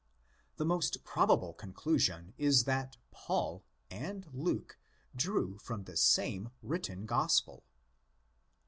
[0.57, 4.79] The most probable conclusion is that'' Paul" and'"' Luke"
[5.15, 7.61] drew from the same written Gospel.!